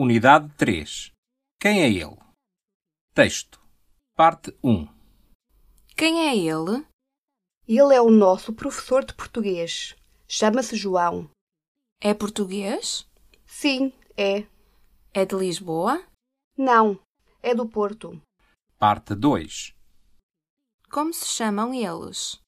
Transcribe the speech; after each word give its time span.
Unidade 0.00 0.48
3. 0.56 1.12
Quem 1.60 1.82
é 1.82 1.88
ele? 1.90 2.16
Texto. 3.12 3.60
Parte 4.14 4.56
1. 4.62 4.86
Quem 5.96 6.28
é 6.28 6.36
ele? 6.36 6.86
Ele 7.66 7.92
é 7.92 8.00
o 8.00 8.08
nosso 8.08 8.52
professor 8.52 9.04
de 9.04 9.12
português. 9.12 9.96
Chama-se 10.28 10.76
João. 10.76 11.28
É 12.00 12.14
português? 12.14 13.10
Sim, 13.44 13.92
é. 14.16 14.46
É 15.12 15.26
de 15.26 15.34
Lisboa? 15.34 16.06
Não, 16.56 17.00
é 17.42 17.52
do 17.52 17.68
Porto. 17.68 18.22
Parte 18.78 19.16
2. 19.16 19.74
Como 20.92 21.12
se 21.12 21.26
chamam 21.26 21.74
eles? 21.74 22.40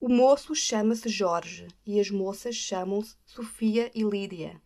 O 0.00 0.08
moço 0.08 0.54
chama-se 0.54 1.08
Jorge 1.08 1.66
e 1.84 1.98
as 1.98 2.08
moças 2.08 2.54
chamam-se 2.54 3.16
Sofia 3.26 3.90
e 3.92 4.04
Lídia. 4.04 4.62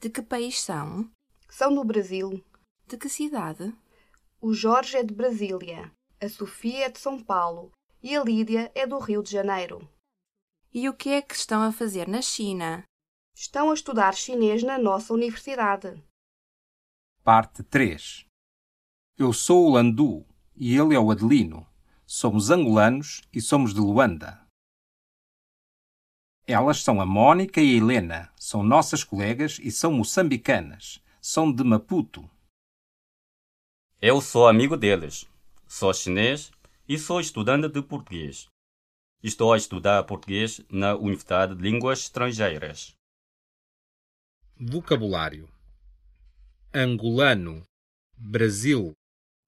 De 0.00 0.10
que 0.10 0.22
país 0.22 0.60
são? 0.60 1.08
São 1.58 1.74
do 1.74 1.82
Brasil. 1.82 2.40
De 2.86 2.96
que 2.96 3.08
cidade? 3.08 3.76
O 4.40 4.54
Jorge 4.54 4.96
é 4.96 5.02
de 5.02 5.12
Brasília, 5.12 5.90
a 6.22 6.28
Sofia 6.28 6.86
é 6.86 6.88
de 6.88 7.00
São 7.00 7.20
Paulo 7.20 7.72
e 8.00 8.16
a 8.16 8.22
Lídia 8.22 8.70
é 8.76 8.86
do 8.86 8.96
Rio 9.00 9.24
de 9.24 9.32
Janeiro. 9.32 9.80
E 10.72 10.88
o 10.88 10.94
que 10.94 11.08
é 11.08 11.20
que 11.20 11.34
estão 11.34 11.60
a 11.62 11.72
fazer 11.72 12.06
na 12.06 12.22
China? 12.22 12.84
Estão 13.34 13.72
a 13.72 13.74
estudar 13.74 14.14
chinês 14.14 14.62
na 14.62 14.78
nossa 14.78 15.12
universidade. 15.12 16.00
Parte 17.24 17.64
3. 17.64 18.24
Eu 19.18 19.32
sou 19.32 19.66
o 19.66 19.70
Landu 19.72 20.24
e 20.54 20.76
ele 20.76 20.94
é 20.94 21.00
o 21.00 21.10
Adelino. 21.10 21.66
Somos 22.06 22.50
angolanos 22.50 23.22
e 23.32 23.40
somos 23.40 23.74
de 23.74 23.80
Luanda. 23.80 24.46
Elas 26.46 26.84
são 26.84 27.00
a 27.00 27.04
Mónica 27.04 27.60
e 27.60 27.74
a 27.74 27.78
Helena. 27.78 28.32
São 28.36 28.62
nossas 28.62 29.02
colegas 29.02 29.58
e 29.60 29.72
são 29.72 29.90
moçambicanas. 29.90 31.02
São 31.30 31.52
de 31.52 31.62
Maputo. 31.62 32.26
Eu 34.00 34.18
sou 34.18 34.48
amigo 34.48 34.78
deles. 34.78 35.26
Sou 35.66 35.92
chinês 35.92 36.50
e 36.88 36.98
sou 36.98 37.20
estudante 37.20 37.68
de 37.68 37.82
português. 37.82 38.48
Estou 39.22 39.52
a 39.52 39.58
estudar 39.58 40.02
português 40.04 40.62
na 40.70 40.96
Universidade 40.96 41.54
de 41.54 41.60
Línguas 41.60 41.98
Estrangeiras. 41.98 42.94
Vocabulário: 44.58 45.46
angolano, 46.72 47.62
Brasil, 48.16 48.94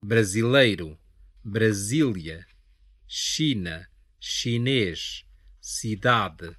brasileiro, 0.05 0.95
Brasília, 1.43 2.45
China, 3.07 3.89
chinês, 4.19 5.25
cidade, 5.59 6.55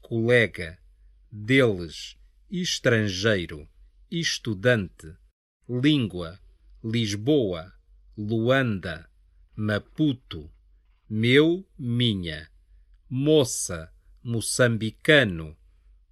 colega, 0.00 0.76
deles, 1.30 2.18
estrangeiro, 2.50 3.68
estudante, 4.20 5.16
língua, 5.68 6.40
Lisboa, 6.82 7.72
Luanda, 8.16 9.10
Maputo, 9.56 10.52
meu, 11.08 11.66
minha, 11.78 12.50
moça, 13.08 13.92
moçambicano, 14.22 15.56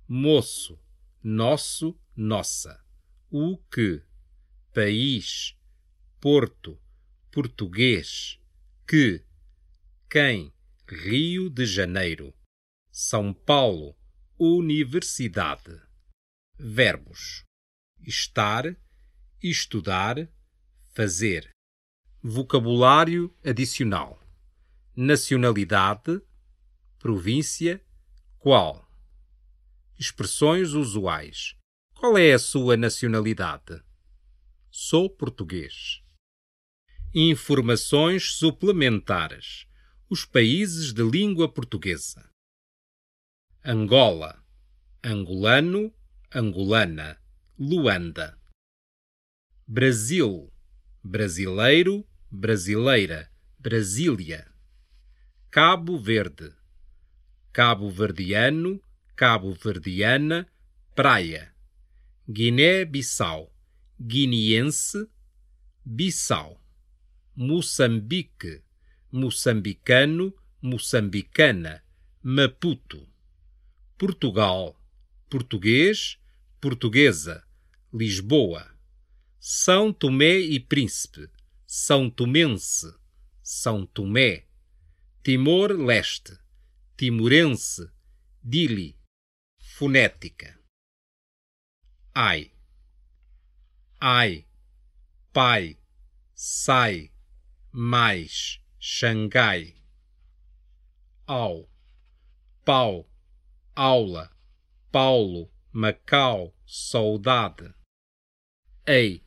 moço, 0.08 0.78
nosso, 1.22 1.98
nossa, 2.16 2.82
o 3.30 3.58
que, 3.58 4.02
país, 4.72 5.56
Porto, 6.20 6.80
português, 7.30 8.38
que, 8.86 9.24
quem, 10.08 10.52
Rio 10.88 11.48
de 11.48 11.64
Janeiro, 11.64 12.34
São 12.90 13.32
Paulo, 13.32 13.96
Universidade. 14.38 15.80
Verbos: 16.58 17.44
estar, 18.04 18.76
estudar, 19.42 20.28
fazer. 20.94 21.50
Vocabulário 22.22 23.34
adicional: 23.44 24.20
nacionalidade, 24.94 26.20
província, 26.98 27.84
qual. 28.38 28.88
Expressões 29.98 30.72
usuais: 30.72 31.56
qual 31.94 32.18
é 32.18 32.32
a 32.32 32.38
sua 32.38 32.76
nacionalidade? 32.76 33.80
Sou 34.70 35.08
português. 35.08 36.02
Informações 37.14 38.32
suplementares: 38.32 39.66
os 40.10 40.24
países 40.24 40.92
de 40.92 41.02
língua 41.02 41.48
portuguesa. 41.48 42.28
Angola, 43.64 44.44
angolano, 45.04 45.94
angolana, 46.34 47.21
Luanda. 47.58 48.38
Brasil, 49.68 50.50
brasileiro, 51.04 52.08
brasileira, 52.30 53.30
Brasília. 53.58 54.50
Cabo 55.50 55.98
Verde, 55.98 56.50
cabo-verdiano, 57.52 58.82
cabo-verdiana, 59.14 60.48
praia. 60.94 61.54
Guiné-Bissau, 62.26 63.54
guineense, 64.00 65.06
Bissau. 65.84 66.58
Moçambique, 67.36 68.62
moçambicano, 69.12 70.34
moçambicana, 70.62 71.84
Maputo. 72.22 73.06
Portugal, 73.98 74.74
português, 75.28 76.18
portuguesa, 76.62 77.44
Lisboa. 77.92 78.64
São 79.40 79.92
Tomé 79.92 80.38
e 80.38 80.60
Príncipe, 80.60 81.28
São 81.66 82.08
Tomense, 82.08 82.86
São 83.42 83.84
Tomé. 83.84 84.46
Timor-Leste, 85.24 86.38
Timorense, 86.96 87.90
Dili. 88.40 88.96
Fonética. 89.58 90.56
Ai. 92.14 92.52
Ai. 94.00 94.46
Pai. 95.32 95.76
Sai. 96.32 97.10
Mais. 97.72 98.60
Xangai. 98.78 99.74
Ao. 101.26 101.68
Pau. 102.64 103.10
Aula. 103.74 104.30
Paulo. 104.92 105.52
Macau. 105.72 106.54
Saudade. 106.66 107.74
Ei. 108.86 109.24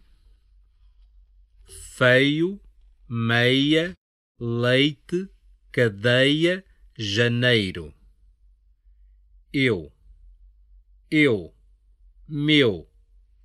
Feio. 1.96 2.62
Meia. 3.08 3.94
Leite. 4.40 5.28
Cadeia. 5.72 6.64
Janeiro. 6.96 7.94
Eu. 9.52 9.92
Eu. 11.10 11.54
Meu. 12.28 12.88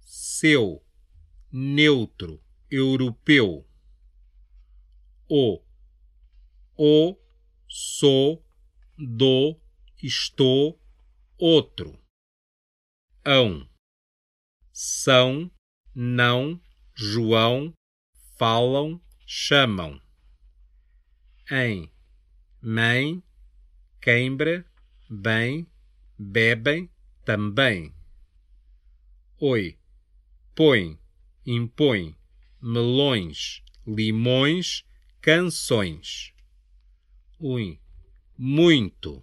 Seu. 0.03 0.85
Neutro. 1.51 2.43
Europeu. 2.71 3.67
O. 5.27 5.63
O. 6.77 7.17
Sou. 7.67 8.45
Do. 8.99 9.59
Estou. 10.03 10.79
Outro. 11.39 12.00
Ão. 13.25 13.69
São. 14.73 15.51
Não. 15.95 16.59
João. 16.95 17.75
Falam. 18.39 19.01
Chamam. 19.27 20.01
Em. 21.51 21.93
Mãe. 22.63 23.23
Queimbra. 24.01 24.65
Bem. 25.11 25.67
Bebem. 26.19 26.91
Também. 27.25 27.95
Oi. 29.39 29.79
Põe. 30.55 30.99
Impõe. 31.45 32.17
Melões. 32.61 33.63
Limões. 33.87 34.83
Canções. 35.21 36.33
Ui. 37.39 37.79
Muito. 38.39 39.23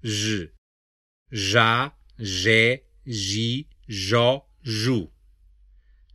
J. 0.00 0.52
Já. 1.32 1.96
Jé. 2.18 2.84
Gi. 3.06 3.66
Jó. 3.88 4.46
Ju. 4.62 5.10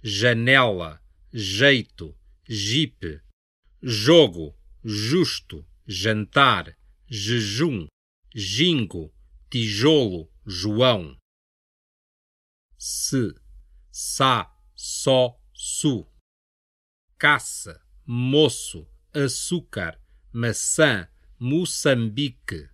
Janela. 0.03 1.01
Jeito. 1.33 2.15
Jipe. 2.47 3.21
Jogo. 3.81 4.55
Justo. 4.85 5.65
Jantar. 5.87 6.77
Jejum. 7.09 7.87
Jingo. 8.35 9.11
Tijolo. 9.49 10.29
João. 10.45 11.17
Se. 12.77 13.33
Sa. 13.91 14.55
Só. 14.75 15.41
Su. 15.51 16.07
Caça. 17.17 17.81
Moço. 18.05 18.87
Açúcar. 19.11 19.99
Maçã. 20.31 21.09
Moçambique. 21.39 22.69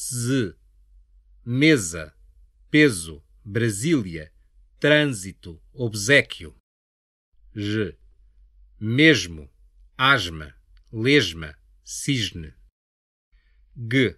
Z. 0.00 0.54
Mesa. 1.44 2.14
Peso. 2.70 3.20
Brasília, 3.44 4.32
trânsito, 4.78 5.60
obsequio. 5.72 6.54
G. 7.52 7.96
Mesmo, 8.78 9.50
asma, 9.96 10.54
lesma, 10.92 11.58
cisne. 11.82 12.54
G. 13.74 14.16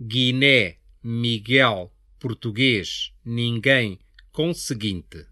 Guiné, 0.00 0.78
Miguel, 1.02 1.92
português, 2.18 3.12
ninguém, 3.24 3.98
conseguinte. 4.30 5.26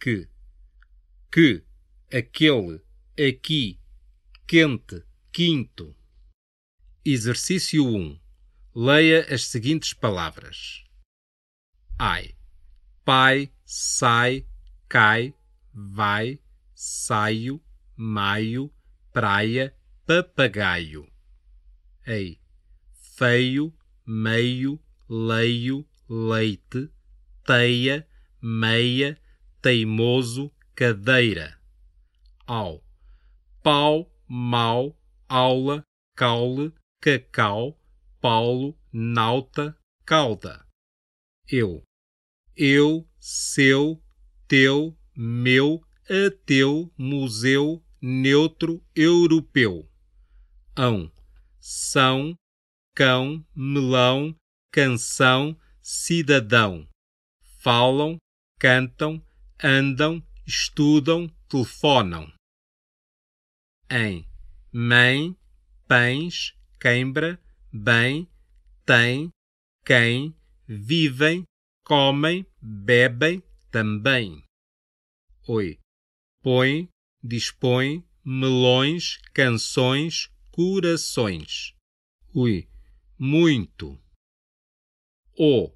Que, 0.00 0.28
que, 1.30 1.64
aquele, 2.10 2.80
aqui, 3.18 3.78
quente, 4.46 5.04
quinto. 5.32 5.94
Exercício 7.04 7.84
1. 7.84 8.27
Leia 8.80 9.26
as 9.34 9.42
seguintes 9.42 9.92
palavras: 9.92 10.84
ai, 11.98 12.36
pai, 13.04 13.52
sai, 13.64 14.46
cai, 14.88 15.34
vai, 15.74 16.40
saio, 16.76 17.60
maio, 17.96 18.72
praia, 19.12 19.76
papagaio. 20.06 21.10
Ei, 22.06 22.40
feio, 23.16 23.74
meio, 24.06 24.80
leio, 25.08 25.84
leite, 26.08 26.88
teia, 27.44 28.06
meia, 28.40 29.20
teimoso, 29.60 30.54
cadeira. 30.76 31.60
Ao, 32.46 32.80
pau, 33.60 34.08
mau, 34.28 34.96
aula, 35.28 35.84
caule, 36.14 36.72
cacau, 37.00 37.76
paulo, 38.20 38.78
nauta, 38.92 39.76
cauda. 40.04 40.66
Eu, 41.46 41.82
eu, 42.56 43.08
seu, 43.18 44.02
teu, 44.46 44.96
meu, 45.16 45.80
ateu, 46.08 46.92
museu, 46.96 47.84
neutro, 48.00 48.84
europeu. 48.94 49.88
Ão, 50.76 51.12
são, 51.60 52.36
cão, 52.94 53.44
melão, 53.54 54.34
canção, 54.72 55.58
cidadão. 55.82 56.88
Falam, 57.60 58.18
cantam, 58.58 59.24
andam, 59.62 60.22
estudam, 60.46 61.28
telefonam. 61.48 62.32
Em, 63.90 64.26
mãe, 64.72 65.36
pães, 65.86 66.54
queimbra, 66.80 67.40
bem, 67.72 68.28
tem, 68.84 69.30
quem, 69.84 70.34
vivem, 70.66 71.44
comem, 71.84 72.46
bebem 72.60 73.42
também. 73.70 74.44
Oi. 75.46 75.78
Põe, 76.42 76.88
dispõe, 77.22 78.04
melões, 78.24 79.18
canções, 79.32 80.30
corações. 80.50 81.74
Ui. 82.34 82.68
Muito. 83.18 83.98
O. 85.36 85.72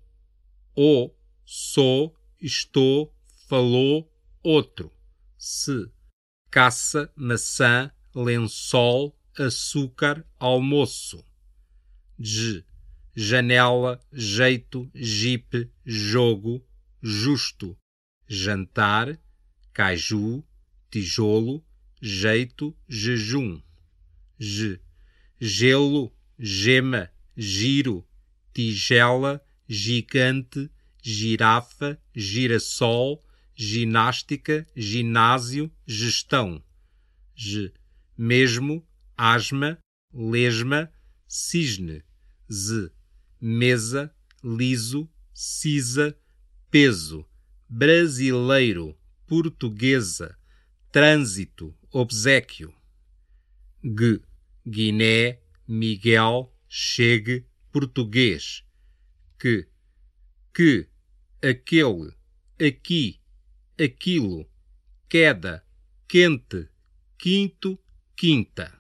O. 0.77 1.11
Sou, 1.45 2.17
estou, 2.41 3.15
falou, 3.49 4.13
outro. 4.43 4.93
Se. 5.39 5.91
Caça, 6.51 7.13
maçã, 7.17 7.91
lençol, 8.15 9.19
açúcar, 9.39 10.27
almoço. 10.39 11.25
De 12.19 12.65
janela, 13.15 14.01
jeito, 14.13 14.91
jipe, 14.95 15.71
jogo, 15.85 16.65
justo, 17.03 17.77
jantar, 18.29 19.19
caju, 19.73 20.45
tijolo, 20.91 21.65
jeito, 22.01 22.77
jejum, 22.89 23.63
G, 24.39 24.81
gelo, 25.41 26.13
gema, 26.39 27.11
giro, 27.37 28.05
tigela, 28.53 29.41
gigante, 29.69 30.71
girafa, 31.03 31.99
girassol, 32.15 33.23
ginástica, 33.55 34.67
ginásio, 34.75 35.71
gestão, 35.87 36.63
G, 37.37 37.73
mesmo, 38.17 38.87
asma, 39.17 39.79
lesma, 40.13 40.91
cisne, 41.33 42.05
Z, 42.53 42.93
mesa, 43.41 44.15
liso, 44.45 45.09
cisa, 45.33 46.15
peso, 46.71 47.27
brasileiro, 47.67 48.95
portuguesa, 49.27 50.39
trânsito, 50.91 51.75
obsequio. 51.91 52.71
G, 53.83 54.21
Guiné, 54.67 55.41
Miguel, 55.67 56.55
chegue, 56.69 57.47
português. 57.73 58.63
Que, 59.39 59.67
que, 60.53 60.87
aquele, 61.43 62.13
aqui, 62.61 63.19
aquilo, 63.83 64.47
queda, 65.09 65.67
quente, 66.07 66.69
quinto, 67.19 67.79
quinta. 68.15 68.79